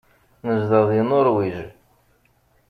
Nezdeɣ 0.47 0.83
deg 0.89 1.01
Nuṛwij. 1.03 1.57